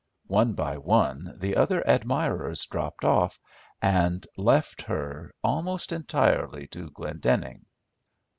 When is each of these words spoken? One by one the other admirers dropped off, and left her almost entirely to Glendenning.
One 0.29 0.53
by 0.53 0.79
one 0.79 1.35
the 1.37 1.55
other 1.55 1.83
admirers 1.87 2.65
dropped 2.65 3.05
off, 3.05 3.37
and 3.83 4.25
left 4.35 4.81
her 4.81 5.31
almost 5.43 5.91
entirely 5.91 6.65
to 6.69 6.89
Glendenning. 6.89 7.67